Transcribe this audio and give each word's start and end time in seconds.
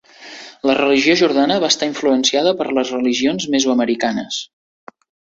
La 0.67 0.75
religió 0.77 1.15
Jornada 1.19 1.57
va 1.63 1.67
estar 1.73 1.89
influenciada 1.89 2.53
per 2.61 2.67
les 2.77 2.93
religions 2.97 3.45
mesoamericanes. 3.57 4.41